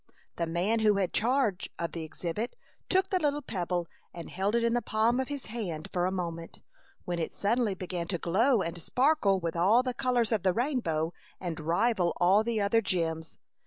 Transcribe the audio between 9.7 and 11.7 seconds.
the colors of the rainbow and